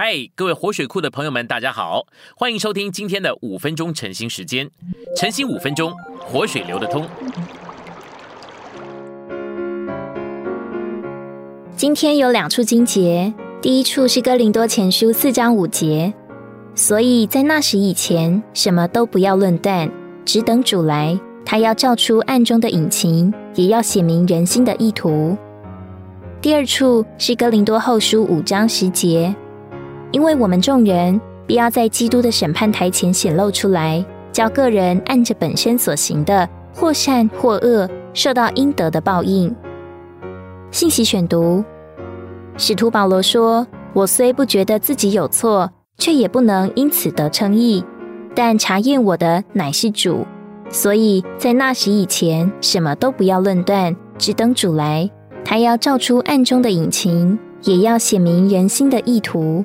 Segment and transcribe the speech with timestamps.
[0.00, 2.06] 嗨，各位活水库的朋友们，大家好，
[2.36, 4.70] 欢迎收听今天的五分钟晨兴时间。
[5.16, 7.04] 晨兴五分钟，活水流得通。
[11.74, 16.14] 今天有两处经节，第一处是哥林多前书四章五节，
[16.76, 19.90] 所以在那时以前，什么都不要论断，
[20.24, 25.36] 只等主来，他要照出暗中的隐情，也要写明人心的意图。
[26.40, 29.34] 第二处是哥林多后书五章十节。
[30.10, 39.54] 因为我们众人必要在基督的审判台前显露出来，叫个人按着本身所行的，或善或恶，受到应得的报应。
[40.70, 41.64] 信息选读：
[42.56, 47.84] 使徒保罗说：“我虽不觉得自己有错，却也不能因此得称义。
[48.34, 50.26] 但查验我的乃是主，
[50.70, 55.10] 所以在那时以前，什么都不要论断，只等主来，
[55.44, 59.64] 他要照出暗中的隐情，也要显明人心的意图。”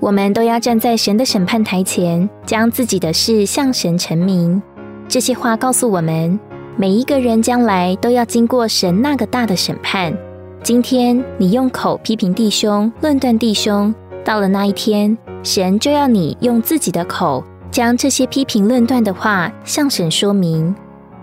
[0.00, 4.60] 我们都要站在神的审判台前，将自己的事向神陈明。
[5.06, 6.40] 这些话告诉我们，
[6.76, 10.16] 每一个人将来都要经过神那个大的审判。
[10.62, 13.94] 今天你用口批评弟兄、论断弟兄，
[14.24, 20.74] 到了那一天，神就要你用自己的口将这些批评论断的话向神说明。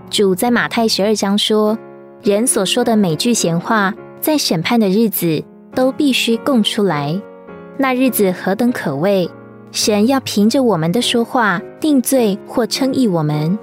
[0.10, 1.78] 主在马太十二章说
[2.22, 5.44] ：“人所说的每句闲话，在审判的日子
[5.74, 7.20] 都必须供出来。”
[7.80, 9.30] 那日子何等可畏！
[9.72, 13.58] 神要凭着我们的说话定罪或称义我们，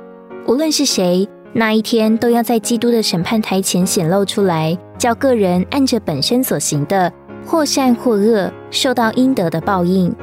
[0.47, 7.13] 无论是谁，那一天都要在基督的审判台前显露出来，叫个人按着本身所行的，
[7.45, 10.15] 或善或恶，受到应得的报应。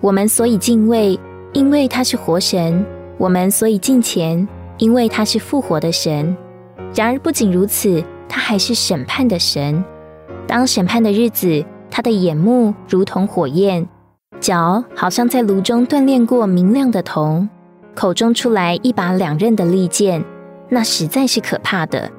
[0.00, 1.16] 我们所以敬畏，
[1.52, 2.84] 因为他是活神；
[3.16, 4.46] 我们所以敬虔，
[4.78, 6.36] 因为他是复活的神。
[6.92, 9.84] 然而不仅如此，他还是审判的神。
[10.48, 11.64] 当审判的日子。
[11.96, 13.86] 他的眼目如同火焰，
[14.40, 17.48] 脚好像在炉中锻炼过明亮的铜，
[17.94, 20.24] 口中出来一把两刃的利剑，
[20.68, 22.10] 那实在是可怕的。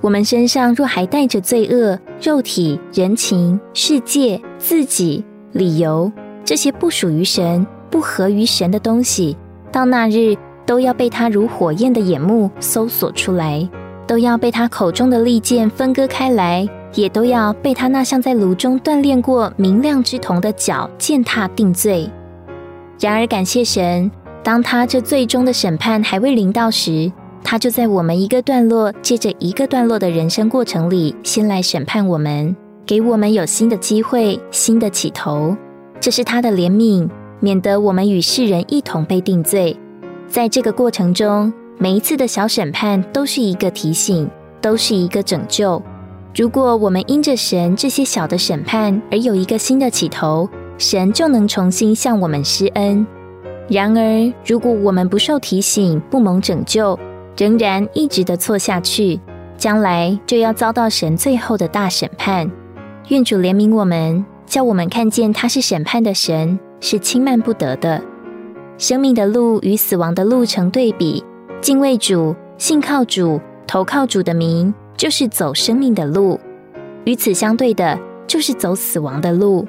[0.00, 6.12] 我们身上若还带着罪恶、肉体、人情、世界、自己、理由
[6.44, 9.36] 这些不属于神、不合于神的东西，
[9.72, 13.68] 到那日都要被他如火焰的眼目搜索出来，
[14.06, 16.68] 都要被他口中的利剑分割开来。
[16.94, 22.10] 也都要被他那像在炉中锻炼过明亮之铜的脚践踏定罪。
[23.00, 24.10] 然而感谢神，
[24.42, 27.12] 当他这最终的审判还未临到时，
[27.44, 35.56] 他就在我们一个段落接着一个段落的人生过程里，先来审判我们，给我们有新的机会、新的起头。
[36.00, 37.08] 这是他的怜悯，
[37.40, 39.76] 免得我们与世人一同被定罪。
[40.26, 44.28] 在这个过程中，每一次的小审判都是一个提醒，
[44.60, 45.80] 都是一个拯救。
[46.34, 53.04] 如果我们因着神这些小的审判而有一个新的起头，神就能重新向我们施恩。
[53.68, 56.98] 然而，如果我们不受提醒、不蒙拯救，
[57.36, 59.18] 仍然一直的错下去，
[59.56, 62.50] 将来就要遭到神最后的大审判。
[63.08, 68.00] 愿主怜悯我们，叫我们看见他是审判的神，是轻慢不得的。
[68.76, 71.24] 生命的路与死亡的路成对比，
[71.60, 74.72] 敬畏主、信靠主、投靠主的名。
[74.98, 76.40] 就是走生命的路，
[77.04, 79.64] 与此相对的，就是走死亡的路。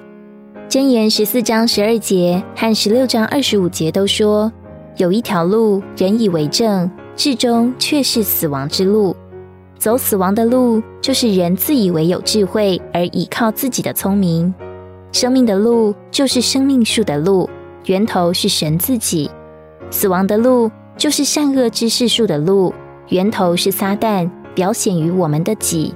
[0.68, 4.52] 箴言十四章十二节和十六章二十五节都说，
[4.98, 9.16] 有一条路，人以为正，至终却是死亡之路。
[9.78, 14.52] 走死亡的路，就是人自以为有智慧而倚靠自己的聪明。
[15.12, 17.48] 生命的路，就是生命树的路，
[17.86, 19.30] 源头是神自己。
[19.92, 22.74] 死亡的路，就是善恶知识树的路，
[23.10, 24.28] 源头是撒旦。
[24.60, 25.96] 表显于我们的己，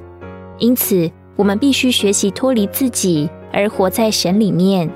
[0.57, 4.89] 因此我们必须学习脱离自己，而活在神里面。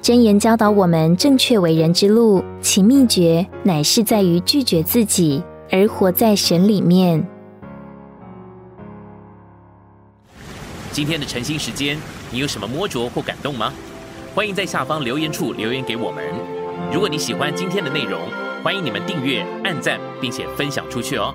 [0.00, 7.26] 真言教导我们正确为人之路，其秘诀乃是在于拒绝自己，而活在神里面。
[10.92, 11.98] 今天的晨兴时间，
[12.30, 13.72] 你有什么摸着或感动吗？
[14.32, 16.24] 欢迎在下方留言处留言给我们。
[16.92, 18.20] 如果你喜欢今天的内容，
[18.62, 21.34] 欢迎你们订阅、按赞，并且分享出去哦。